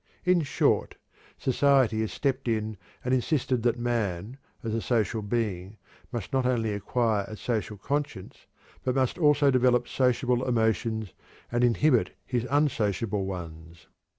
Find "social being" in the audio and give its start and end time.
4.81-5.77